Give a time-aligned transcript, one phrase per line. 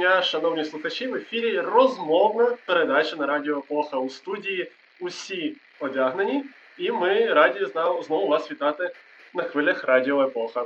[0.00, 1.06] дня, шановні слухачі.
[1.06, 4.70] В ефірі розмовна передача на радіо Епоха у студії.
[5.00, 6.44] Усі одягнені,
[6.78, 7.66] і ми раді
[8.02, 8.90] знову вас вітати
[9.34, 10.64] на хвилях Радіо Епоха.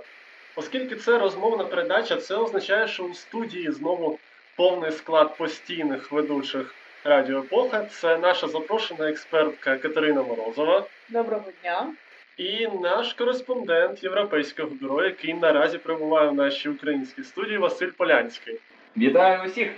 [0.56, 4.18] Оскільки це розмовна передача, це означає, що у студії знову
[4.56, 6.74] повний склад постійних ведучих
[7.05, 7.84] Радіо Епоха.
[7.84, 11.87] Це наша запрошена експертка Катерина Морозова Доброго дня.
[12.37, 18.59] і наш кореспондент Європейського бюро, який наразі перебуває в нашій українській студії Василь Полянський.
[18.97, 19.69] Вітаю усіх!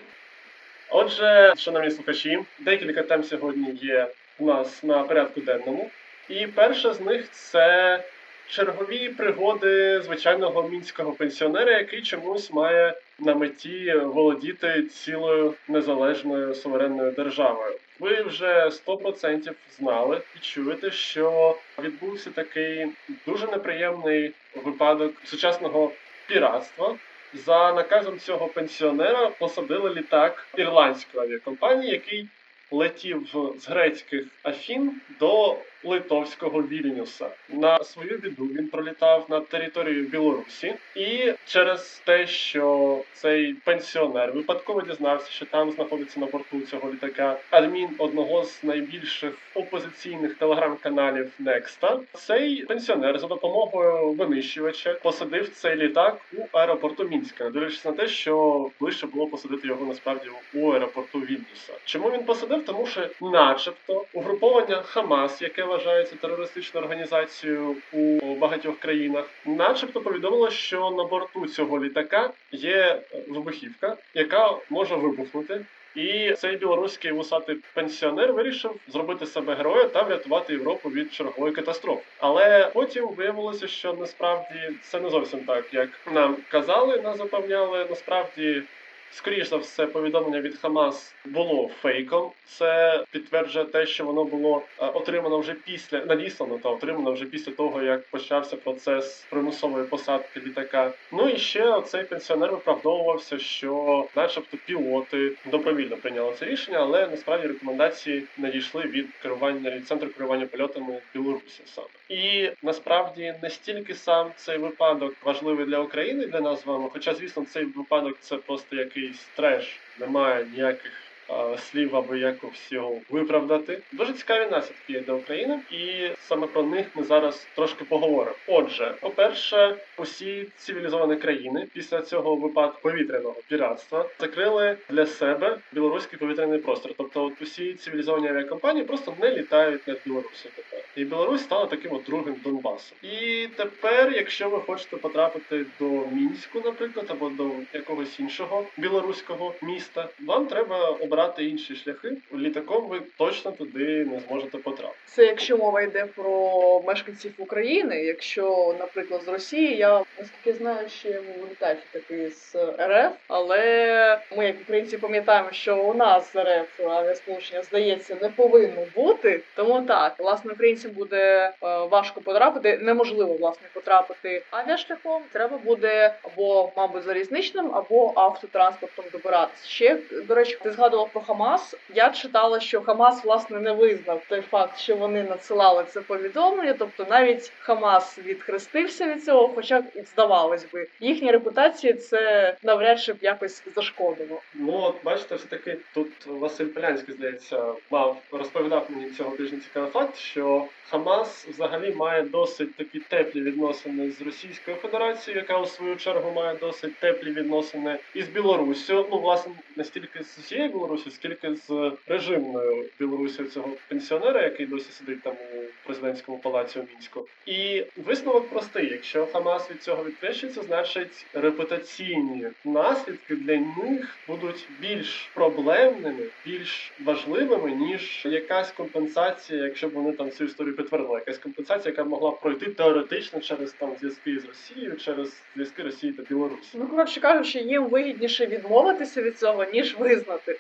[0.91, 4.09] Отже, шановні слухачі, декілька тем сьогодні є
[4.39, 5.91] у нас на порядку денному.
[6.29, 8.05] І перша з них це
[8.49, 17.79] чергові пригоди звичайного мінського пенсіонера, який чомусь має на меті володіти цілою незалежною суверенною державою.
[18.01, 22.87] Ви вже 100% знали і чуєте, що відбувся такий
[23.27, 24.33] дуже неприємний
[24.65, 25.93] випадок сучасного
[26.27, 26.97] піратства.
[27.35, 32.29] За наказом цього пенсіонера посадили літак ірландської авіакомпанії, який
[32.71, 35.57] летів з грецьких Афін до
[35.87, 37.29] литовського Вільнюса.
[37.49, 44.83] На свою біду він пролітав над територією Білорусі, і через те, що цей пенсіонер випадково
[44.83, 52.01] дізнався, що там знаходиться на борту цього літака адмін одного з найбільших опозиційних телеграм-каналів Некста,
[52.15, 58.67] цей пенсіонер за допомогою винищувача посадив цей літак у аеропорту Мінська, дивлячись на те, що
[58.81, 61.73] ближче було посадити його насправді у аеропорту Вільнюса.
[61.85, 62.65] Чому він посадив?
[62.65, 70.91] Тому що, начебто, угруповання Хамас, яке вважається терористичною організацією у багатьох країнах, начебто повідомило, що
[70.91, 75.61] на борту цього літака є е, вибухівка, яка може вибухнути.
[75.95, 82.03] І цей білоруський вусатий пенсіонер вирішив зробити себе героя та врятувати Європу від чергової катастрофи.
[82.19, 87.87] Але потім виявилося, що насправді це не зовсім так, як нам казали, нас запевняли.
[87.91, 88.63] Насправді
[89.11, 92.31] Скоріше за все, повідомлення від Хамас було фейком.
[92.45, 97.53] Це підтверджує те, що воно було е, отримано вже після надіслано та отримано вже після
[97.53, 100.93] того, як почався процес примусової посадки літака.
[101.13, 107.47] Ну і ще цей пенсіонер виправдовувався, що, начебто, пілоти добровільно прийняли це рішення, але насправді
[107.49, 111.89] рекомендації надійшли від керування від центру керування польотами Білорусі саме.
[112.09, 117.15] І насправді не стільки сам цей випадок важливий для України для нас з вами, хоча,
[117.15, 121.06] звісно, цей випадок це просто якийсь треш, немає ніяких.
[121.31, 123.79] Е, Слів, аби якось його виправдати.
[123.93, 128.37] Дуже цікаві наслідки є для України, і саме про них ми зараз трошки поговоримо.
[128.47, 136.59] Отже, по-перше, усі цивілізовані країни після цього випадку повітряного піратства закрили для себе білоруський повітряний
[136.59, 136.93] простір.
[136.97, 140.85] Тобто, от усі цивілізовані авіакомпанії просто не літають над Білорусі тепер.
[140.97, 142.99] І Білорусь стала таким от другим Донбасом.
[143.03, 150.09] І тепер, якщо ви хочете потрапити до Мінську, наприклад, або до якогось іншого білоруського міста,
[150.21, 152.17] вам треба обрати інші шляхи.
[152.35, 154.99] Літаком ви точно туди не зможете потрапити.
[155.05, 158.03] Це якщо мова йде про мешканців України.
[158.03, 164.57] Якщо, наприклад, з Росії, я наскільки знаю, ще вилітають таки з РФ, але ми, як
[164.63, 169.41] українці, пам'ятаємо, що у нас РФ авіасполучення здається не повинно бути.
[169.55, 171.53] Тому так, власне, українцям буде е,
[171.91, 175.23] важко потрапити, неможливо власне потрапити авіашляхом.
[175.33, 179.69] Треба буде або, мабуть, залізничним, або автотранспортом добиратися.
[179.69, 179.99] Ще
[180.29, 181.75] до речі, ти згадував про Хамас.
[181.95, 186.75] Я читала, що Хамас власне не визнав той факт, що вони надсилали це повідомлення.
[186.79, 193.17] Тобто навіть Хамас відхрестився від цього, хоча здавалось би, їхній репутації це навряд чи б
[193.21, 194.41] якось зашкодило.
[194.55, 199.91] Ну от бачите, все таки тут Василь Полянський, здається, мав розповідав мені цього тижня цікавий
[199.91, 205.97] факт, що Хамас взагалі має досить такі теплі відносини з Російською Федерацією, яка у свою
[205.97, 209.07] чергу має досить теплі відносини із Білоруссю.
[209.11, 214.93] Ну, власне, не стільки з усією Білорусі, скільки з режимною Білорусі цього пенсіонера, який досі
[214.93, 217.27] сидить там у президентському палаці у мінську.
[217.47, 225.31] І висновок простий: якщо Хамас від цього відкрещується, значить репутаційні наслідки для них будуть більш
[225.35, 231.15] проблемними, більш важливими, ніж якась компенсація, якщо б вони там цю історію підтвердили.
[231.15, 236.13] Якась компенсація, яка могла б пройти теоретично через там зв'язки з Росією, через зв'язки Росії
[236.13, 236.69] та Білорусі.
[236.75, 240.59] Ну коротше кажучи, їм вигідніше відмовитися від цього ніж визнати.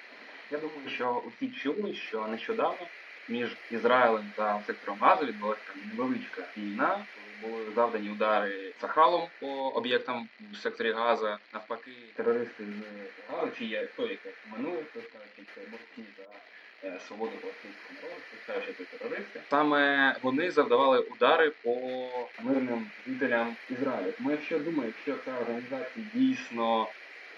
[0.50, 2.86] Я думаю, що усі чули, що нещодавно
[3.28, 5.60] між Ізраїлем та сектором Газу відбулася
[5.92, 7.04] невеличка війна.
[7.42, 11.38] Були завдані удари Сахалом по об'єктам в секторі Газа.
[11.52, 16.88] Навпаки, терористи з Газу, чи є хто яке минуле, хто скаже, чи це борці за
[16.88, 18.22] е, свободу палестинського народу,
[18.64, 19.40] що це терористи.
[19.50, 21.80] Саме вони завдавали удари по
[22.42, 24.12] мирним жителям Ізраїлю.
[24.16, 26.88] Тому якщо думаю, якщо ця організація дійсно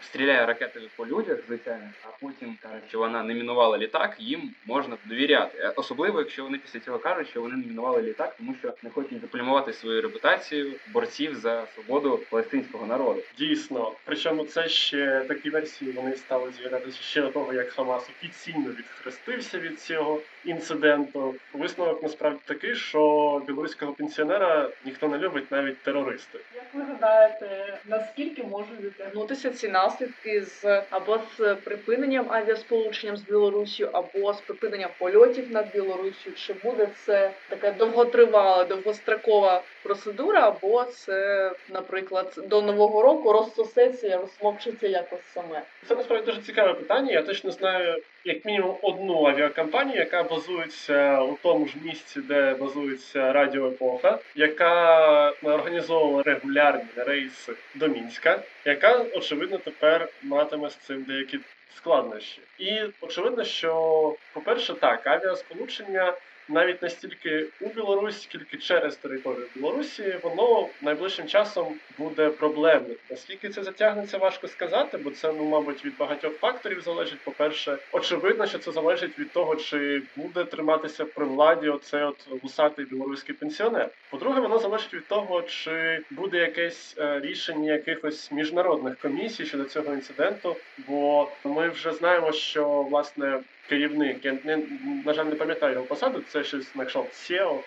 [0.03, 4.97] стріляє ракетами по людях, звичайно, а потім каже, що вона не мінувала літак, їм можна
[5.05, 5.59] довіряти.
[5.59, 8.91] Е, Особливо, якщо вони після цього кажуть, що вони не мінували літак, тому що не
[8.91, 13.23] хочуть заплюмувати свою репутацію борців за свободу палестинського народу.
[13.39, 18.71] Дійсно, причому це ще такі версії вони стали з'являтися ще до того, як Хамас офіційно
[18.71, 21.35] відхрестився від цього інциденту.
[21.53, 26.39] Висновок насправді такий, що білоруського пенсіонера ніхто не любить, навіть терористи.
[26.55, 33.89] Як ви гадаєте, наскільки можуть дотягнутися ці наслідки з або з припиненням авіасполученням з Білорусію,
[33.93, 36.35] або з припиненням польотів над Білорусію?
[36.35, 44.87] Чи буде це така довготривала, довгострокова процедура, або це, наприклад, до нового року розсосеться, розсмокчиться
[44.87, 45.63] якось саме?
[45.89, 47.13] Це насправді дуже цікаве питання.
[47.13, 53.33] Я точно знаю як мінімум одну авіакомпанію, яка базується у тому ж місці, де базується
[53.33, 61.41] Радіо Епоха, яка організовувала регулярні рейси до Мінська, яка очевидно тепер матиме з цим деякі
[61.77, 62.41] складнощі.
[62.59, 66.15] І очевидно, що, по-перше, так, авіасполучення
[66.49, 72.97] навіть не стільки у Білорусі, скільки через територію Білорусі, воно найближчим часом буде проблемним.
[73.11, 77.21] Наскільки це затягнеться, важко сказати, бо це, ну, мабуть, від багатьох факторів залежить.
[77.21, 82.85] По-перше, очевидно, що це залежить від того, чи буде триматися при владі оцей от вусатий
[82.85, 83.91] білоруський пенсіонер.
[84.11, 89.95] По-друге, воно залежить від того, чи буде якесь е, рішення якихось міжнародних комісій щодо цього
[89.95, 90.57] інциденту.
[90.89, 94.59] Бо ми вже знаємо, що власне керівник, я не
[95.05, 96.23] на жаль не пам'ятаю його посаду.
[96.29, 97.61] Це щось на кшталт SEO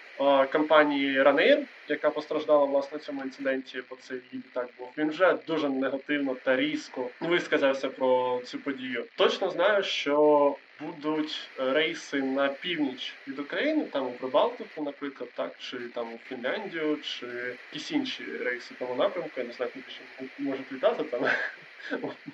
[0.51, 4.89] компанії Ryanair, яка постраждала власне цьому інциденті, бо це її літак був.
[4.97, 9.05] Він вже дуже негативно та різко висказався про цю подію.
[9.15, 15.77] Точно знаю, що будуть рейси на північ від України, там у Прибалтику, наприклад, так, чи
[15.77, 17.25] там у Фінляндію, чи
[17.71, 19.31] якісь інші рейси тому напрямку.
[19.37, 21.21] Я не знаю, куди можуть літати там.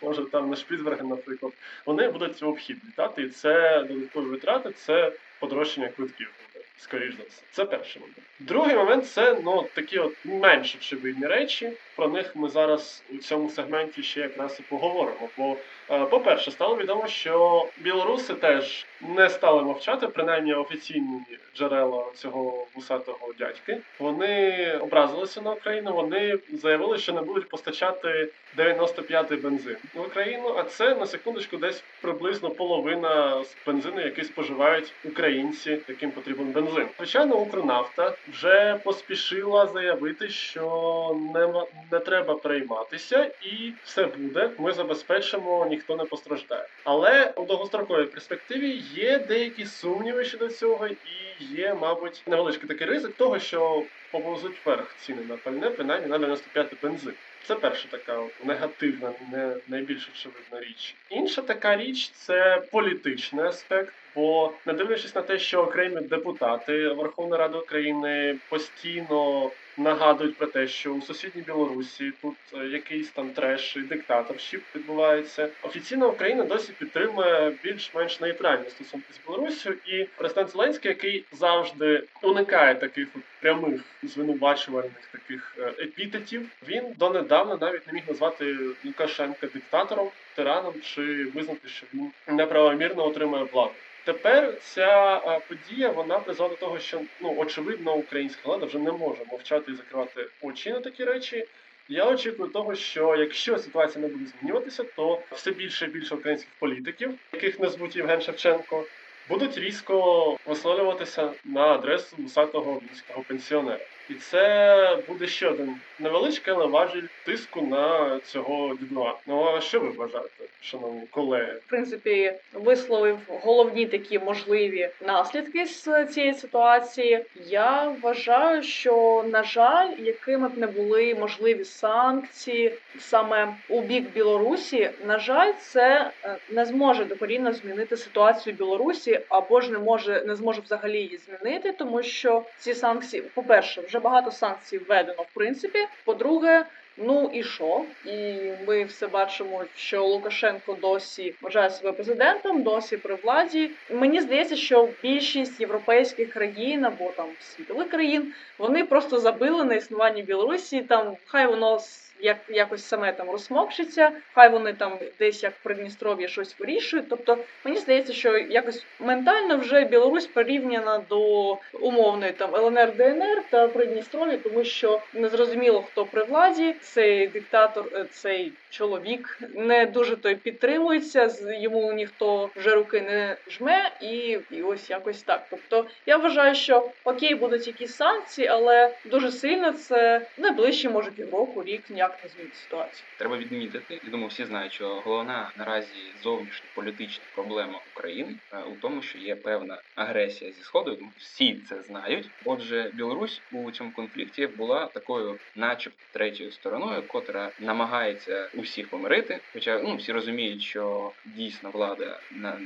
[0.01, 1.53] Може там на Шпіцберген, наприклад,
[1.85, 6.29] вони будуть в обхід літати, і це додаткові витрати, це подорожчання квитків.
[6.77, 8.17] Скоріш за все, це перший момент.
[8.39, 11.71] Другий момент це ну такі от менш очевидні речі.
[11.95, 15.29] Про них ми зараз у цьому сегменті ще якраз і поговоримо.
[15.37, 15.57] Бо,
[15.89, 21.21] е, по-перше, стало відомо, що білоруси теж не стали мовчати, принаймні офіційні
[21.57, 23.77] джерела цього вусатого дядьки.
[23.99, 25.93] Вони образилися на Україну.
[25.93, 30.55] Вони заявили, що не будуть постачати 95-й бензин в Україну.
[30.57, 36.66] А це на секундочку, десь приблизно половина бензину, який споживають українці, яким потрібен бензин.
[36.97, 41.47] Звичайно, Укрнафта вже поспішила заявити, що не
[41.91, 44.49] не треба перейматися, і все буде.
[44.57, 46.67] Ми забезпечимо, ніхто не постраждає.
[46.83, 50.97] Але у довгостроковій перспективі є деякі сумніви щодо цього, і
[51.39, 56.67] є, мабуть, невеличкий такий ризик того, що поповзуть вверх ціни на пальне, принаймні на 95
[56.81, 57.13] бензин.
[57.43, 60.95] Це перша така негативна, не найбільш очевидна річ.
[61.09, 63.93] Інша така річ це політичний аспект.
[64.17, 70.67] Бо не дивлячись на те, що окремі депутати Верховної Ради України постійно нагадують про те,
[70.67, 75.49] що у сусідній Білорусі тут е, якийсь там треш і диктаторщик відбувається.
[75.61, 82.75] Офіційно Україна досі підтримує більш-менш нейтральні стосунки з Білорусію, і президент Зеленський, який завжди уникає
[82.75, 83.07] таких
[83.41, 91.25] прямих звинувачувальних таких е, епітетів, він донедавна навіть не міг назвати Лукашенка диктатором, тираном чи
[91.25, 93.73] визнати, що він неправомірно отримує владу.
[94.07, 99.21] Тепер ця подія вона призвела до того, що ну очевидно українська влада вже не може
[99.31, 101.45] мовчати і закривати очі на такі речі.
[101.89, 106.51] Я очікую того, що якщо ситуація не буде змінюватися, то все більше і більше українських
[106.59, 108.85] політиків, яких назвуть Євген Шевченко,
[109.29, 113.79] будуть різко висловлюватися на адресу вусатого військового пенсіонера.
[114.09, 119.13] І це буде ще один невеличкий, але важіль тиску на цього дідуа.
[119.27, 121.53] Ну а що ви вважаєте, шановні колеги?
[121.65, 127.25] В принципі, висловив головні такі можливі наслідки з цієї ситуації.
[127.47, 134.89] Я вважаю, що на жаль, якими б не були можливі санкції саме у бік Білорусі,
[135.05, 140.23] на жаль, це е, не зможе докорінно змінити ситуацію в Білорусі, або ж не може
[140.27, 145.23] не зможе взагалі її змінити, тому що ці санкції, по перше, вже багато санкцій введено
[145.23, 145.79] в принципі.
[146.05, 146.65] По-друге,
[146.97, 147.85] ну і що?
[148.05, 148.35] І
[148.67, 153.71] ми все бачимо, що Лукашенко досі вважає себе президентом, досі при владі.
[153.91, 160.23] Мені здається, що більшість європейських країн або там світових країн вони просто забили на існування
[160.23, 160.81] Білорусі.
[160.81, 161.79] Там хай воно
[162.19, 167.09] як якось саме там розсмокчиться, хай вони там десь як в Придністров'ї щось вирішують.
[167.09, 173.67] Тобто мені здається, що якось ментально вже Білорусь порівняна до умовної там ЛНР, ДНР та
[173.67, 176.75] Придністров'я, тому що незрозуміло хто при владі.
[176.81, 181.29] Цей диктатор, е, цей чоловік не дуже той підтримується.
[181.59, 185.43] Йому ніхто вже руки не жме, і, і ось якось так.
[185.49, 191.63] Тобто я вважаю, що окей, будуть якісь санкції, але дуже сильно це найближче, може півроку,
[191.63, 193.03] рік ніяк не змінить ситуацію.
[193.17, 198.75] Треба відмітити, я думаю, всі знають, що головна наразі зовнішня політична проблема України е, у
[198.75, 200.97] тому, що є певна агресія зі сходу.
[201.17, 202.29] Всі це знають.
[202.45, 209.39] Отже, Білорусь у цьому конфлікті була такою, начебто, третьою стороною, котра намагається усіх помирити.
[209.53, 212.59] Хоча ну всі розуміють, що дійсно влада на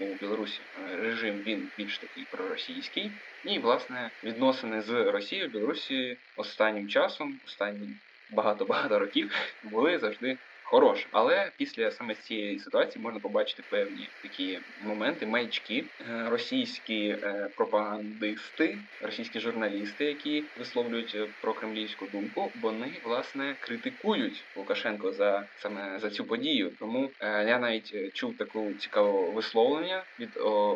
[0.00, 0.60] у Білорусі
[0.92, 3.10] е, режим він більш такий проросійський.
[3.44, 7.88] І власне відносини з Росією в Білорусі останнім часом, останні
[8.30, 9.30] багато-багато років
[9.62, 11.06] були завжди хороші.
[11.12, 18.78] Але після саме цієї ситуації можна побачити певні такі моменти, маячки, Е, російські е, пропагандисти,
[19.02, 26.24] російські журналісти, які висловлюють е, прокремлівську думку, вони власне критикують Лукашенко за саме за цю
[26.24, 26.72] подію.
[26.78, 30.28] Тому я навіть чув таку цікаве висловлення від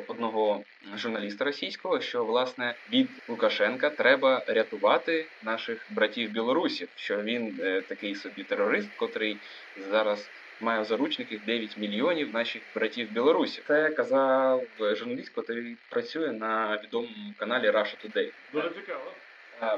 [0.07, 0.63] одного
[0.97, 8.45] журналіста російського, що власне від Лукашенка треба рятувати наших братів білорусів, що він такий собі
[8.45, 9.37] терорист, котрий
[9.91, 10.29] зараз
[10.61, 13.65] має в заручниках 9 мільйонів наших братів білорусів.
[13.67, 18.33] Це казав журналіст, який працює на відомому каналі Russia Today.
[18.53, 19.13] Дуже цікаво.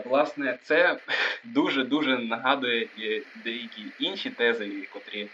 [0.05, 0.97] Власне, це
[1.45, 2.89] дуже дуже нагадує
[3.45, 5.29] деякі інші тези, котрі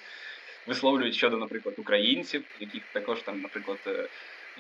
[0.67, 4.09] висловлюють щодо, наприклад, українців, яких також там, наприклад, е,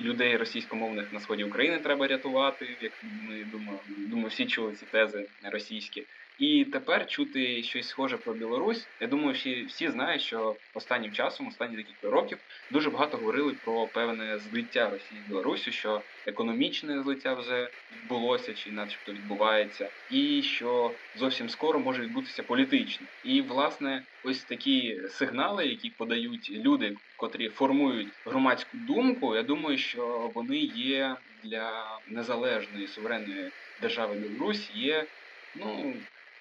[0.00, 2.69] людей російськомовних на сході України треба рятувати.
[2.81, 6.05] Як ми думаю, думаю, всі чули ці тези російські.
[6.38, 8.87] І тепер чути щось схоже про Білорусь.
[9.00, 12.38] Я думаю, всі, всі знають, що останнім часом, останні декілька років,
[12.71, 18.71] дуже багато говорили про певне злиття Росії з Білорусі, що економічне злиття вже відбулося чи,
[18.71, 23.07] начебто, відбувається, і що зовсім скоро може відбутися політичне.
[23.25, 29.37] І власне, ось такі сигнали, які подають люди, котрі формують громадську думку.
[29.37, 35.07] Я думаю, що вони є для незалежної суверенної держави Білорусь є
[35.54, 35.95] ну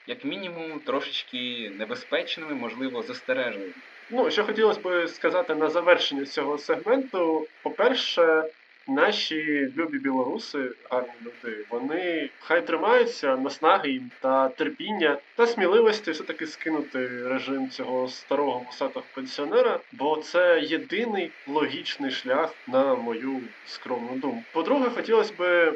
[0.08, 3.74] як мінімум трошечки небезпечними, можливо, застережливими.
[4.10, 7.48] Ну, що хотілося б сказати на завершення цього сегменту.
[7.64, 8.44] По-перше,
[8.88, 16.48] наші любі білоруси, гарні люди, вони хай тримаються наснаги їм та терпіння та сміливості все-таки
[16.48, 24.44] скинути режим цього старого мусатого пенсіонера, бо це єдиний логічний шлях, на мою скромну думку.
[24.54, 25.74] По-друге, хотілося б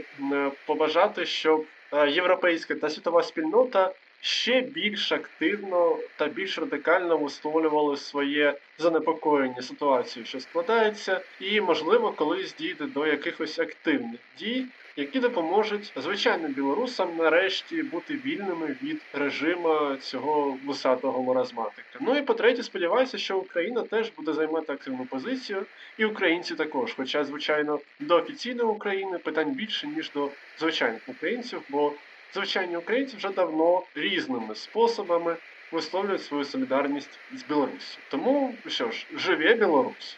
[0.65, 8.53] побажати, щоб е, європейська та світова спільнота ще більш активно та більш радикально висловлювали своє
[8.77, 16.53] занепокоєння ситуацією, що складається, і можливо колись дійде до якихось активних дій, які допоможуть звичайним
[16.53, 21.99] білорусам нарешті бути вільними від режиму цього вусатого маразматика.
[21.99, 25.65] Ну і по-третє, сподіваюся, що Україна теж буде займати активну позицію,
[25.97, 26.93] і українці також.
[26.97, 31.93] Хоча, звичайно, до офіційної України питань більше ніж до звичайних українців, бо
[32.33, 35.35] звичайні українці вже давно різними способами
[35.71, 37.97] висловлюють свою солідарність з Білоруссю.
[38.09, 40.17] Тому що ж, живе Білорусь!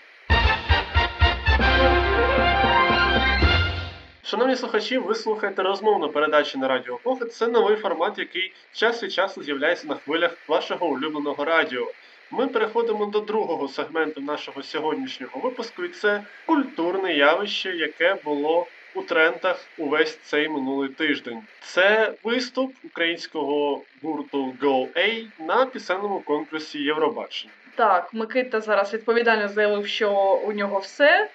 [4.24, 7.26] Шановні слухачі, ви слухаєте розмовну передачу на Радіо Епоха.
[7.26, 11.92] Це новий формат, який час від часу з'являється на хвилях вашого улюбленого радіо.
[12.32, 19.02] Ми переходимо до другого сегменту нашого сьогоднішнього випуску, і це культурне явище, яке було у
[19.02, 21.42] трендах увесь цей минулий тиждень.
[21.62, 27.54] Це виступ українського гурту Go-A на пісенному конкурсі Євробачення.
[27.76, 31.30] Так, Микита зараз відповідально заявив, що у нього все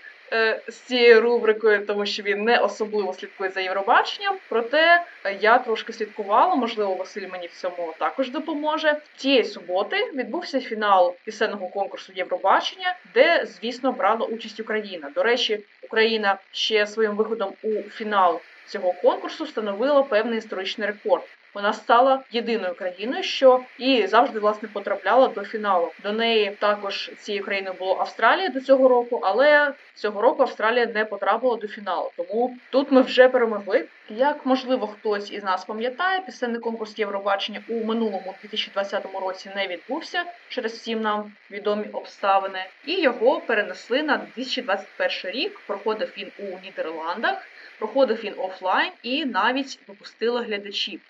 [0.69, 4.37] з цією рубрикою, тому що він не особливо слідкує за Євробаченням.
[4.49, 8.97] Проте е, я трошки слідкувала, можливо, Василь мені в цьому також допоможе.
[9.17, 15.11] Тієї суботи відбувся фінал пісенного конкурсу Євробачення, де, звісно, брала участь Україна.
[15.15, 21.25] До речі, Україна ще своїм виходом у фінал цього конкурсу встановила певний історичний рекорд.
[21.55, 25.93] Вона стала єдиною країною, що і завжди власне потрапляла до фіналу.
[26.03, 31.05] До неї також цією країною було Австралія до цього року, але цього року Австралія не
[31.05, 32.11] потрапила до фіналу.
[32.17, 33.85] Тому тут ми вже перемогли.
[34.11, 40.25] Як можливо хтось із нас пам'ятає, пісенний конкурс Євробачення у минулому 2020 році не відбувся
[40.49, 45.61] через всім нам відомі обставини, і його перенесли на 2021 рік.
[45.67, 47.47] Проходив він у Нідерландах,
[47.79, 51.01] проходив він офлайн і навіть допустили глядачів.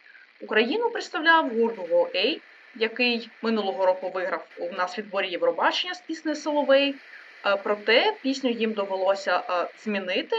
[0.41, 2.41] Україну представляв гурт GoA,
[2.77, 6.95] який минулого року виграв у нас відборі Євробачення з піснею Соловей.
[7.63, 10.37] Проте пісню їм довелося е, змінити.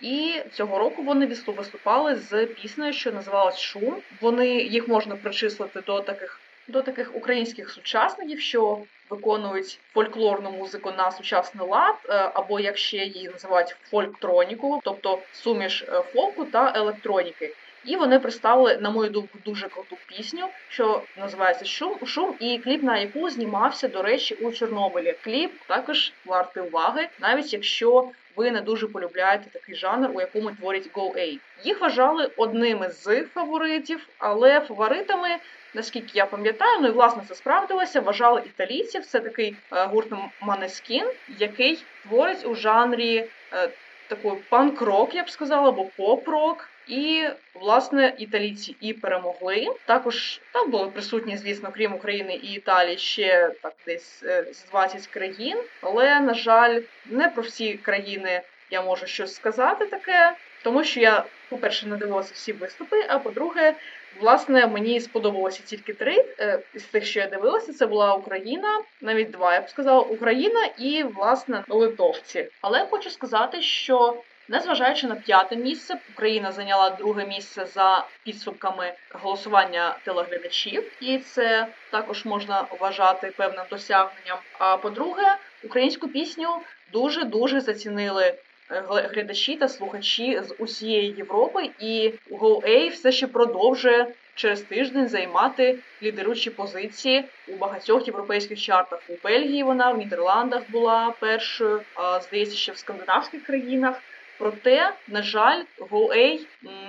[0.00, 3.96] І цього року вони виступали з піснею, що називалась Шум.
[4.20, 8.78] Вони їх можна причислити до таких до таких українських сучасників, що
[9.10, 15.82] виконують фольклорну музику на сучасний лад, е, або як ще її називають фольктроніку, тобто суміш
[15.82, 17.54] е, фолку та електроніки.
[17.84, 22.82] І вони представили, на мою думку, дуже круту пісню, що називається Шум, шум, і кліп
[22.82, 25.14] на яку знімався, до речі, у Чорнобилі.
[25.24, 30.90] Кліп також вартий уваги, навіть якщо ви не дуже полюбляєте такий жанр, у якому творять
[30.94, 31.38] Go A.
[31.64, 35.28] Їх вважали одними з фаворитів, але фаворитами,
[35.74, 39.06] наскільки я пам'ятаю, ну і власне це справдилося, вважали італійців.
[39.06, 43.68] Це такий е, гурт Måneskin, який творить у жанрі е,
[44.08, 46.68] такий панк-рок, я б сказала, або поп-рок.
[46.88, 49.66] І власне італійці і перемогли.
[49.84, 55.06] Також там були присутні, звісно, крім України і Італії, ще так десь е, з 20
[55.06, 55.58] країн.
[55.80, 61.24] Але на жаль, не про всі країни я можу щось сказати таке, тому що я,
[61.48, 63.04] по-перше, не дивилася всі виступи.
[63.08, 63.74] А по-друге,
[64.20, 67.72] власне, мені сподобалося тільки три е, з тих, що я дивилася.
[67.72, 72.48] Це була Україна, навіть два я б сказала, Україна і власне литовці.
[72.60, 79.96] Але хочу сказати, що Незважаючи на п'яте місце, Україна зайняла друге місце за підсумками голосування
[80.04, 84.38] телеглядачів, і це також можна вважати певним досягненням.
[84.58, 86.60] А по-друге, українську пісню
[86.92, 88.34] дуже дуже зацінили
[88.68, 96.50] глядачі та слухачі з усієї Європи, і GoA все ще продовжує через тиждень займати лідеручі
[96.50, 99.02] позиції у багатьох європейських чартах.
[99.08, 104.02] У Бельгії вона в Нідерландах була першою, а здається, ще в скандинавських країнах.
[104.38, 106.40] Проте, на жаль, GoA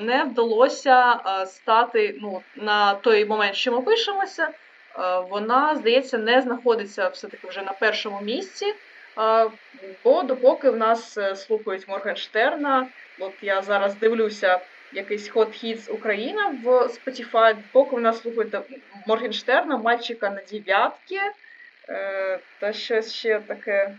[0.01, 4.49] не вдалося стати ну на той момент, що ми пишемося.
[5.29, 8.73] Вона здається не знаходиться все таки вже на першому місці.
[10.03, 12.87] Бо допоки в нас е, слухають Моргенштерна,
[13.19, 14.59] от я зараз дивлюся
[14.93, 18.55] якийсь Hot Hits Україна в Spotify, поки в нас слухають
[19.07, 21.19] Моргенштерна, мальчика на дев'ятки,
[21.89, 23.95] е, та щось ще таке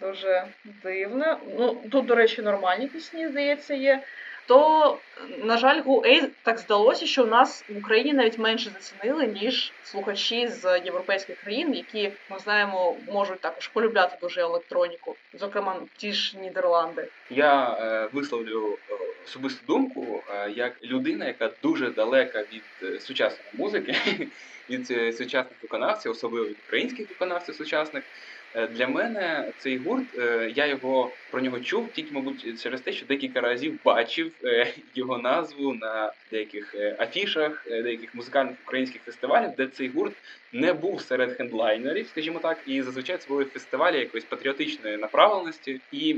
[0.00, 0.44] дуже
[0.82, 1.36] дивне.
[1.58, 4.02] Ну, тут, до речі, нормальні пісні, здається, є.
[4.48, 4.98] То,
[5.38, 10.48] на жаль, GoA так здалося, що в нас в Україні навіть менше зацінили, ніж слухачі
[10.48, 17.08] з європейських країн, які ми знаємо, можуть також полюбляти дуже електроніку, зокрема ті ж Нідерланди.
[17.30, 23.50] Я е, висловлю е, особисту думку е, як людина, яка дуже далека від е, сучасної
[23.52, 23.94] музики,
[24.70, 28.04] від сучасних виконавців, особливо від українських виконавців сучасних.
[28.54, 32.92] Е, Для мене цей гурт, е, я його про нього чув тільки, мабуть, через те,
[32.92, 39.66] що декілька разів бачив е, його назву на деяких афішах, деяких музикальних українських фестивалях, де
[39.66, 40.12] цей гурт
[40.52, 45.80] не був серед хендлайнерів, скажімо так, і зазвичай це були фестивалі якоїсь патріотичної направленості.
[45.92, 46.16] І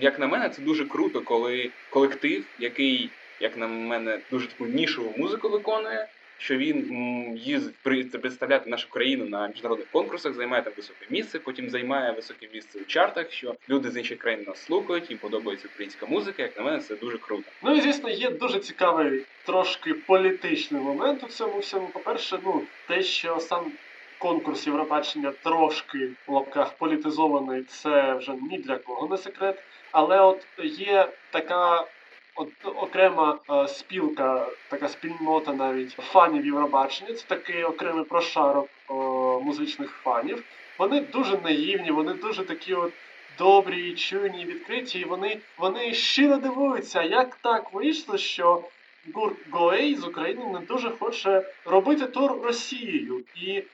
[0.00, 5.14] Як на мене, це дуже круто, коли колектив, який, як на мене, дуже таку нішову
[5.16, 6.06] музику виконує,
[6.38, 7.76] що він їздить
[8.20, 12.84] представляти нашу країну на міжнародних конкурсах, займає там високе місце, потім займає високе місце у
[12.84, 16.42] чартах, що люди з інших країн нас слухають, їм подобається українська музика.
[16.42, 17.42] Як на мене, це дуже круто.
[17.62, 21.88] Ну і звісно, є дуже цікавий трошки політичний момент у цьому всьому.
[21.88, 23.72] По-перше, ну те, що сам
[24.18, 29.62] конкурс Євробачення трошки в лапках політизований, це вже ні для кого не секрет.
[29.92, 31.86] Але от є така.
[32.40, 37.14] От окрема е, спілка, така спільнота навіть фанів Євробачення.
[37.14, 38.94] Це такий окремий прошарок е,
[39.44, 40.44] музичних фанів.
[40.78, 42.92] Вони дуже наївні, вони дуже такі от
[43.38, 45.00] добрі, чуйні, відкриті.
[45.00, 48.62] І вони, вони щиро дивуються, як так вийшло, що
[49.14, 53.24] гурт Гоей з України не дуже хоче робити тур Росією.
[53.36, 53.64] І е,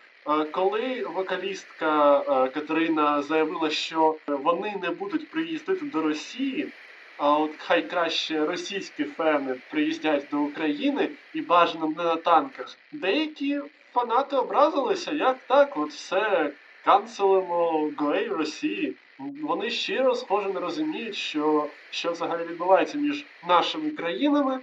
[0.44, 6.72] коли вокалістка е, Катерина заявила, що вони не будуть приїздити до Росії.
[7.16, 12.76] А от хай краще російські фени приїздять до України і бажано не на танках.
[12.92, 13.60] Деякі
[13.92, 16.50] фанати образилися, як так, от все
[16.84, 18.94] канцелимо Гоей Росії.
[19.18, 24.60] Вони щиро схоже не розуміють, що, що взагалі відбувається між нашими країнами,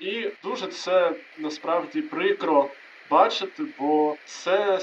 [0.00, 2.70] і дуже це насправді прикро
[3.10, 4.78] бачити, бо це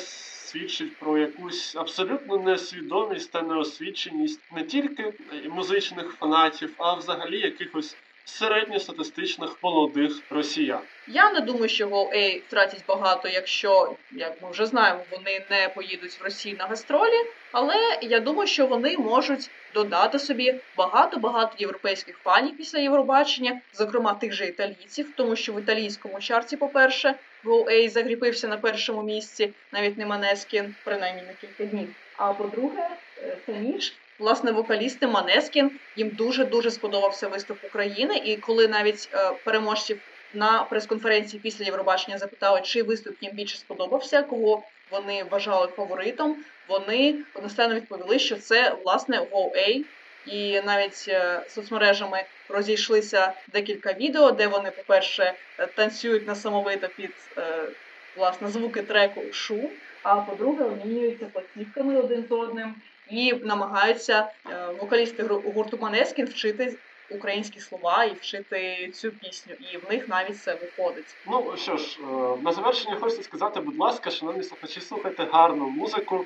[0.51, 5.13] свідчить про якусь абсолютну несвідомість та неосвіченість не тільки
[5.49, 10.79] музичних фанатів, а взагалі якихось середньостатистичних молодих росіян.
[11.07, 16.19] Я не думаю, що GoA втратять багато, якщо, як ми вже знаємо, вони не поїдуть
[16.19, 17.25] в Росію на гастролі.
[17.51, 24.33] Але я думаю, що вони можуть додати собі багато-багато європейських фанів після Євробачення, зокрема тих
[24.33, 26.57] же італійців, тому що в італійському чарті,
[27.43, 31.88] по-перше, закріпився на першому місці, навіть не Манескін, принаймні на кілька днів.
[32.17, 32.89] А по-друге,
[33.23, 38.21] е, самі ж власне вокалісти Манескін їм дуже дуже сподобався виступ України.
[38.25, 39.99] І коли навіть е, переможців
[40.34, 46.36] на прес-конференції після Євробачення запитали, чи виступ їм більше сподобався, кого вони вважали фаворитом.
[46.67, 49.84] Вони одностайно відповіли, що це власне GoA.
[50.25, 57.63] І навіть е, соцмережами розійшлися декілька відео, де вони, по-перше, е, танцюють несамовито під е,
[58.15, 59.69] власне звуки треку шу.
[60.03, 62.75] А по-друге, обмінюються платівками один з одним
[63.10, 64.27] і намагаються
[64.79, 66.77] вокалісти гурту Манескін вчити
[67.10, 69.55] українські слова і вчити цю пісню.
[69.73, 71.15] І в них навіть це виходить.
[71.27, 71.97] Ну що ж,
[72.41, 76.25] на завершення хочеться сказати, будь ласка, шановні слухачі, слухайте гарну музику,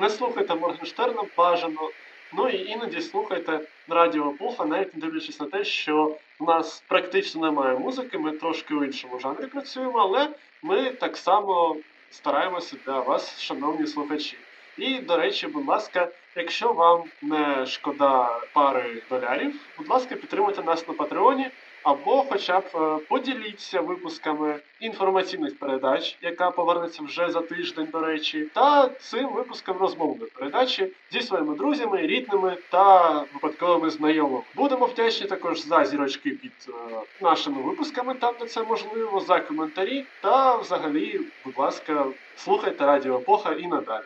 [0.00, 1.90] не слухайте Моргенштерна бажано.
[2.36, 7.40] Ну і іноді слухайте радіо Пуха, навіть не дивлячись на те, що у нас практично
[7.40, 10.28] немає музики, ми трошки у іншому жанрі працюємо, але
[10.62, 11.76] ми так само
[12.10, 14.36] стараємося для вас, шановні слухачі.
[14.78, 20.88] І, до речі, будь ласка, якщо вам не шкода пари долярів, будь ласка, підтримуйте нас
[20.88, 21.50] на Патреоні.
[21.84, 28.48] Або хоча б е, поділіться випусками інформаційних передач, яка повернеться вже за тиждень, до речі,
[28.54, 34.42] та цим випуском розмовної передачі зі своїми друзями, рідними та випадковими знайомими.
[34.54, 36.72] Будемо вдячні також за зірочки під е,
[37.20, 40.04] нашими випусками, там де це можливо, за коментарі.
[40.20, 44.04] Та взагалі, будь ласка, слухайте Радіо Епоха і надалі.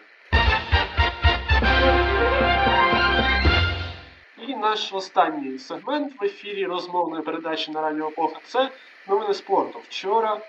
[4.49, 8.71] І наш останній сегмент в ефірі розмовної передачі на Радіо Епоха це
[9.09, 9.81] новини спорту.
[9.89, 10.41] Вчора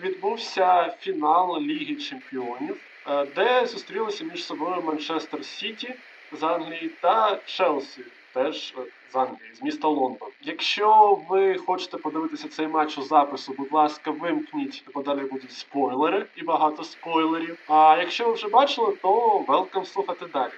[0.00, 5.94] відбувся фінал Ліги Чемпіонів, е, де зустрілися між собою Манчестер Сіті
[6.32, 10.28] з Англії та Челсі, теж е, з Англії, з міста Лондон.
[10.42, 16.26] Якщо ви хочете подивитися цей матч у запису, будь ласка, вимкніть, бо далі будуть спойлери
[16.36, 17.58] і багато спойлерів.
[17.68, 20.52] А якщо ви вже бачили, то велкам слухати далі.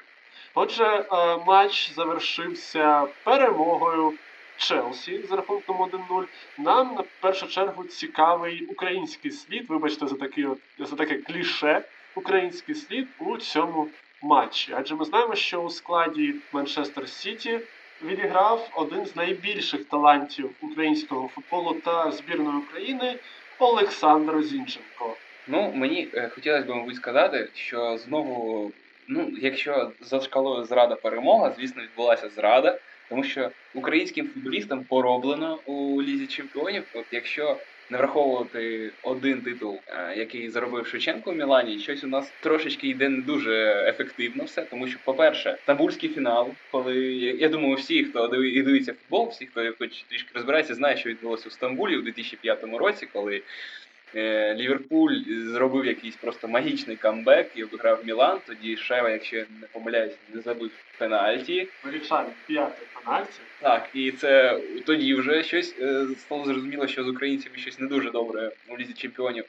[0.54, 4.12] Отже, е, матч завершився перемогою
[4.56, 6.24] Челсі з рахунком 1-0.
[6.58, 9.64] Нам на першу чергу цікавий український слід.
[9.68, 11.82] Вибачте за такий от за таке кліше.
[12.14, 13.88] Український слід у цьому
[14.22, 14.72] матчі.
[14.76, 17.60] Адже ми знаємо, що у складі Манчестер Сіті
[18.02, 23.18] відіграв один з найбільших талантів українського футболу та збірної України
[23.58, 25.16] Олександр Зінченко.
[25.46, 28.72] Ну, мені е, хотілося б, мабуть, сказати, що знову,
[29.10, 36.02] ну, якщо за шкалою зрада перемога, звісно, відбулася зрада, тому що українським футболістам пороблено у
[36.02, 36.84] лізі чемпіонів.
[36.94, 37.56] От якщо
[37.90, 43.08] не враховувати один титул, е, який заробив Шевченко в Мілані, щось у нас трошечки йде
[43.08, 46.96] не дуже ефективно все, тому що, по-перше, стамбульський фінал, коли
[47.38, 51.50] я думаю, всі, хто дивиться футбол, всі, хто хоч трішки розбирається, знає, що відбулося у
[51.50, 53.42] Стамбулі у 2005 році, коли
[54.54, 58.38] Ліверпуль зробив якийсь просто магічний камбек і обіграв Мілан.
[58.46, 61.68] Тоді Шева, якщо я не помиляюсь, не забив пенальті.
[61.84, 63.40] Вирішальний п'ятий пенальті.
[63.60, 68.10] Так, і це тоді вже щось е, стало зрозуміло, що з українцями щось не дуже
[68.10, 69.44] добре у лізі чемпіонів.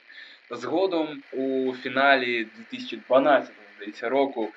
[0.50, 4.48] Згодом у фіналі 2012 здається, року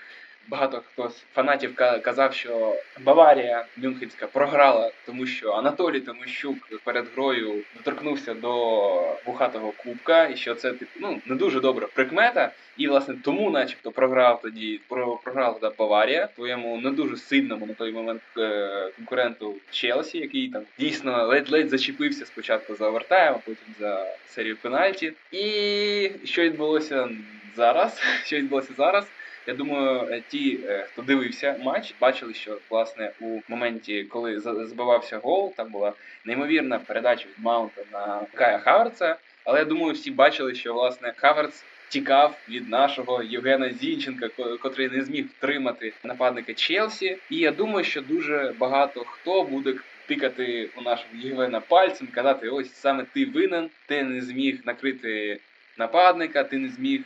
[0.47, 7.05] багато хто з фанатів ка- казав, що Баварія Мюнхенська програла, тому що Анатолій Тимощук перед
[7.15, 12.51] грою доторкнувся до бухатого кубка, і що це типу, ну не дуже добра прикмета.
[12.77, 17.73] І власне тому, начебто, програв тоді про програла тоді Баварія твоєму не дуже сильному на
[17.73, 23.75] той момент е, конкуренту Челсі, який там дійсно ледь-ледь зачепився спочатку за овертайм, а потім
[23.79, 25.13] за серію пенальті.
[25.31, 27.09] І що відбулося
[27.55, 28.01] зараз?
[28.25, 29.05] Що відбулося зараз?
[29.47, 35.17] Я думаю, е, ті, е, хто дивився матч, бачили, що власне у моменті, коли збивався
[35.17, 35.93] гол, там була
[36.25, 39.15] неймовірна передача від Маунта на Кая Хаверца.
[39.43, 44.29] Але я думаю, всі бачили, що власне Хаверц тікав від нашого Євгена Зінченка,
[44.61, 47.17] котрий не зміг втримати нападника Челсі.
[47.29, 49.73] І я думаю, що дуже багато хто буде
[50.07, 55.39] тикати у нашого Євгена пальцем, казати: ось саме ти винен, ти не зміг накрити
[55.77, 57.01] нападника, ти не зміг.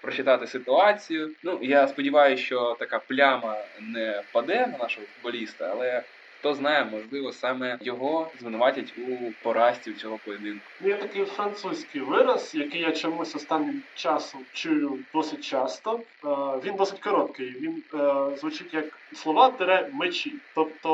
[0.00, 1.30] Прочитати ситуацію.
[1.42, 6.02] Ну я сподіваюся, що така пляма не впаде на нашого футболіста, але
[6.38, 10.64] Хто знає, можливо, саме його звинуватять у поразці цього поєдинку.
[10.84, 16.00] Є такий французький вираз, який я чомусь останнім часом чую досить часто.
[16.24, 16.28] Е,
[16.64, 17.50] Він досить короткий.
[17.60, 18.84] Він е, звучить як
[19.14, 20.34] слова тире мечі.
[20.54, 20.88] Тобто,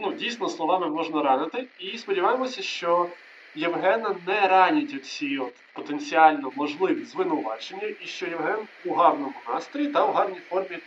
[0.00, 1.64] ну дійсно словами можна ранити.
[1.78, 3.06] І сподіваємося, що
[3.54, 10.04] Євгена не ранять оці от потенціально можливі звинувачення, і що Євген у гарному настрої та
[10.04, 10.78] у гарній формі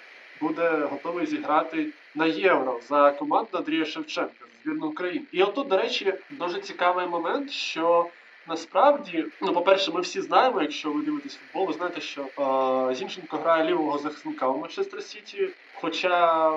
[0.41, 5.25] буде готовий зіграти на євро за команду Андрія Шевченка з збірної України.
[5.31, 8.09] І отут, до речі, дуже цікавий момент, що
[8.47, 13.37] насправді, ну, по-перше, ми всі знаємо, якщо ви дивитесь футбол, ви знаєте, що е, Зінченко
[13.37, 16.51] грає лівого захисника у Манчестер Сіті, хоча.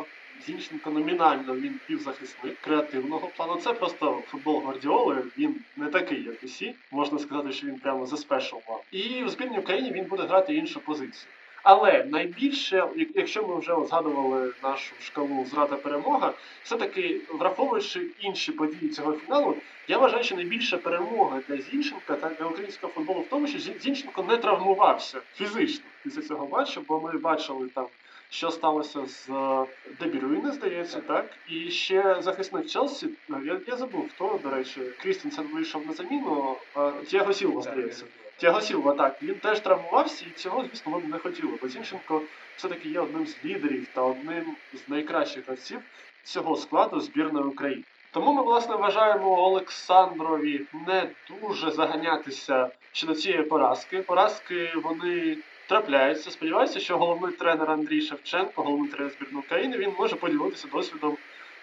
[0.46, 3.56] Зінченко номінально він півзахисник креативного плану.
[3.56, 5.22] Це просто футбол Гвардіоли.
[5.38, 6.74] Він не такий, як усі.
[6.90, 8.78] Можна сказати, що він прямо за спешл one.
[8.90, 11.30] І в збірній Україні він буде грати іншу позицію.
[11.62, 19.12] Але найбільше, якщо ми вже згадували нашу шкалу зрада перемога, все-таки враховуючи інші події цього
[19.12, 19.56] фіналу,
[19.88, 23.80] я вважаю, що найбільша перемога для Зінченка та для українського футболу в тому, що Зін-
[23.80, 27.86] Зінченко не травмувався фізично після цього матчу, бо ми бачили там.
[28.30, 29.66] Що сталося з е,
[30.00, 31.26] Дебірюйне, здається, так?
[31.48, 36.56] І ще захисник Челсі, е, я, я забув, хто, до речі, Крістінсен вийшов на заміну,
[36.74, 38.04] а Тіаго Сілва, здається.
[38.36, 41.52] Тяго Сілва, так, він теж травмувався, і цього, звісно, вони не хотіли.
[41.62, 42.22] Бо Зінченко
[42.56, 45.80] все-таки є одним з лідерів та одним з найкращих гравців
[46.22, 47.82] цього складу збірної України.
[48.10, 53.98] Тому ми, власне, вважаємо Олександрові не дуже заганятися щодо цієї поразки.
[54.02, 55.36] Поразки вони
[55.66, 56.30] трапляються.
[56.30, 61.16] Сподіваюся, що головний тренер Андрій Шевченко, головний тренер збірної України, він може поділитися досвідом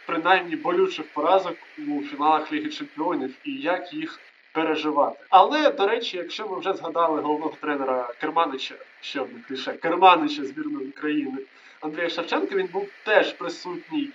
[0.06, 4.20] принаймні болючих поразок у фіналах Ліги Чемпіонів і як їх
[4.52, 5.20] переживати.
[5.30, 10.88] Але, до речі, якщо ми вже згадали головного тренера Керманича, ще одне кліше, Керманича збірної
[10.88, 11.38] України
[11.82, 14.10] Андрія Шевченка, він був теж присутній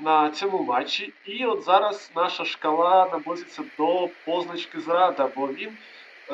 [0.00, 1.12] на цьому матчі.
[1.24, 5.76] І от зараз наша шкала наблизиться до позначки зрада, бо він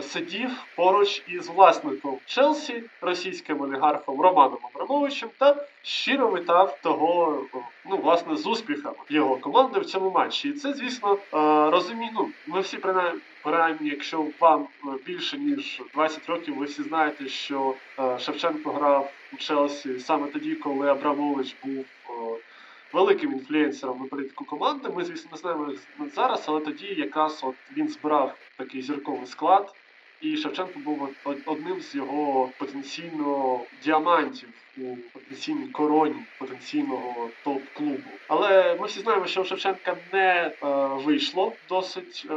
[0.03, 7.45] сидів поруч із власником Челсі, російським олігархом Романом Абрамовичем, та щиро вітав того,
[7.85, 10.49] ну власне, з успіхами його команди в цьому матчі.
[10.49, 11.19] І це, звісно,
[11.71, 12.11] розумію.
[12.15, 17.29] Ну, ми всі принаймні, принаймні, якщо вам е, більше ніж 20 років, ви всі знаєте,
[17.29, 21.85] що е, Шевченко грав у Челсі саме тоді, коли Абрамович був.
[22.11, 22.13] е,
[22.93, 24.89] Великим інфлюенсером на політику команди.
[24.97, 25.73] Ми, звісно, не знаємо
[26.15, 29.75] зараз, але тоді якраз от він збирав такий зірковий склад,
[30.21, 38.11] і Шевченко був од- од- одним з його потенційно діамантів у потенційній короні потенційного топ-клубу.
[38.29, 42.27] Але ми всі знаємо, що у Шевченка не е, вийшло досить.
[42.31, 42.35] Е,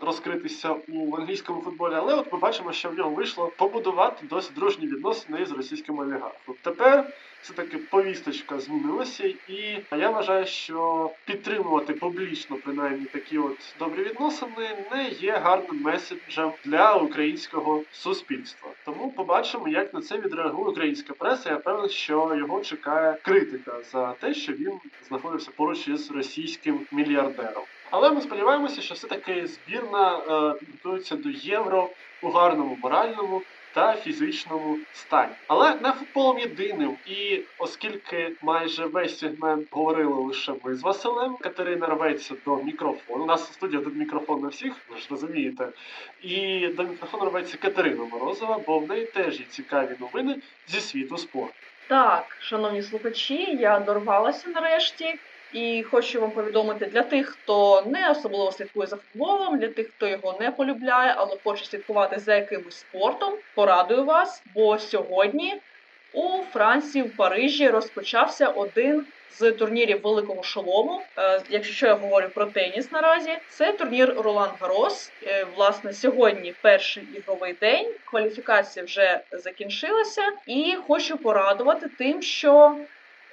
[0.00, 4.86] Розкритися у англійському футболі, але от ми бачимо, що в нього вийшло побудувати досить дружні
[4.86, 6.54] відносини з російським олігархом.
[6.62, 14.02] Тепер все таки повісточка змінилася, і я вважаю, що підтримувати публічно принаймні такі от добрі
[14.02, 18.70] відносини не є гарним меседжем для українського суспільства.
[18.84, 21.50] Тому побачимо, як на це відреагує українська преса.
[21.50, 24.72] Я певен, що його чекає критика за те, що він
[25.08, 27.64] знаходився поруч із російським мільярдером.
[27.90, 31.88] Але ми сподіваємося, що все-таки збірна е, підготується до євро
[32.22, 33.42] у гарному моральному
[33.74, 35.32] та фізичному стані.
[35.46, 36.96] Але не футболом єдиним.
[37.06, 43.24] І оскільки майже весь сегмент говорили лише ми з Василем, Катерина рветься до мікрофону.
[43.24, 45.68] У нас в студії тут мікрофон на всіх, ви ж розумієте.
[46.22, 50.36] І до мікрофону рветься Катерина Морозова, бо в неї теж є цікаві новини
[50.68, 51.54] зі світу спорту.
[51.88, 55.18] Так, шановні слухачі, я дорвалася нарешті.
[55.52, 60.08] І хочу вам повідомити для тих, хто не особливо слідкує за футболом, для тих, хто
[60.08, 63.34] його не полюбляє, але хоче слідкувати за якимось спортом.
[63.54, 65.60] Порадую вас, бо сьогодні
[66.12, 69.06] у Франції, в Парижі розпочався один
[69.38, 71.02] з турнірів великого шолому.
[71.18, 75.12] Е, Якщо що я говорю про теніс наразі, це турнір Ролан Гарос.
[75.26, 77.94] Е, Власне, сьогодні перший ігровий день.
[78.04, 82.76] Кваліфікація вже закінчилася, і хочу порадувати тим, що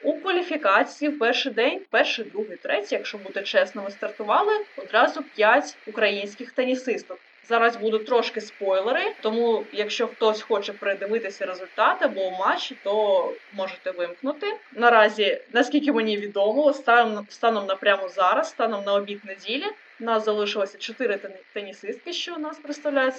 [0.05, 6.51] у кваліфікації в перший день, перший, другий, третій, якщо бути чесними, стартували одразу п'ять українських
[6.51, 7.19] тенісисток.
[7.43, 14.47] Зараз будуть трошки спойлери, тому якщо хтось хоче передивитися результати або матчі, то можете вимкнути.
[14.73, 19.65] Наразі, наскільки мені відомо, станом, станом на прямо зараз, станом на обід неділі,
[19.99, 21.19] у нас залишилося чотири
[21.53, 22.61] тенісистки, що у нас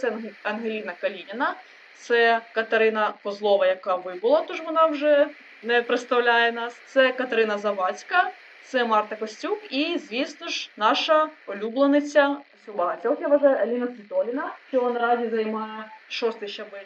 [0.05, 1.57] Анге- Ангеліна Калініна,
[1.99, 5.29] це Катерина Козлова, яка вибула, тож вона вже
[5.63, 6.75] не представляє нас.
[6.87, 8.31] Це Катерина Завадська,
[8.65, 12.37] це Марта Костюк і, звісно ж, наша улюблениця
[12.75, 16.85] багатьох, я вважаю, Аліна Світоліна, що наразі займає шостий щабель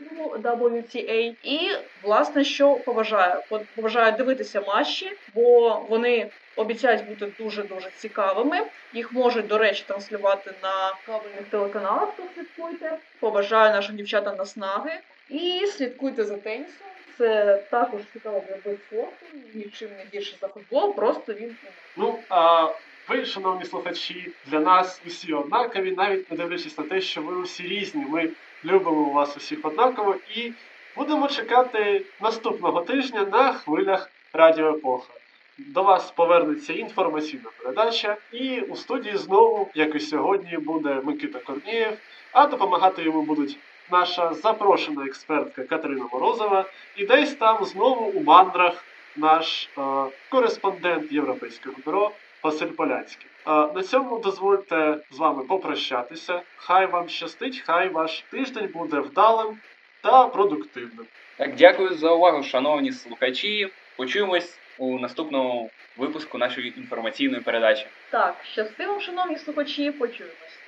[0.00, 1.34] рейтингу WTA.
[1.42, 1.70] І
[2.02, 3.40] власне що побажаю?
[3.48, 8.66] По- Побажаю дивитися матчі, бо вони обіцяють бути дуже дуже цікавими.
[8.92, 12.08] Їх можуть, до речі, транслювати на кабельних телеканалах.
[12.16, 12.98] То слідкуйте.
[13.20, 14.92] Побажаю нашим дівчатам наснаги
[15.28, 16.86] і слідкуйте за тенісом.
[17.18, 21.56] Це також цікаво для спорту, нічим не гірше за футбол, просто він
[21.96, 22.68] Ну, а
[23.08, 27.62] ви, шановні слухачі, для нас усі однакові, навіть не дивлячись на те, що ви усі
[27.62, 28.04] різні.
[28.08, 28.28] Ми
[28.64, 30.52] любимо вас усіх однаково і
[30.96, 35.12] будемо чекати наступного тижня на хвилях Радіо Епоха.
[35.58, 41.98] До вас повернеться інформаційна передача, і у студії знову, як і сьогодні, буде Микита Корнієв,
[42.32, 43.58] а допомагати йому будуть
[43.90, 46.64] наша запрошена експертка Катерина Морозова,
[46.96, 48.84] і десь там знову у мандрах
[49.16, 49.80] наш е,
[50.30, 53.26] кореспондент Європейського бюро Василь Полянський.
[53.46, 56.42] Е, на цьому дозвольте з вами попрощатися.
[56.56, 59.58] Хай вам щастить, хай ваш тиждень буде вдалим
[60.02, 61.06] та продуктивним.
[61.36, 63.68] Так, дякую за увагу, шановні слухачі.
[63.96, 67.86] Почуємось у наступному випуску нашої інформаційної передачі.
[68.10, 68.36] так.
[68.52, 70.58] Щастиво, шановні слухачі, почуємось.